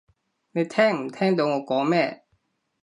[0.53, 2.23] 你聽唔聽到我講咩？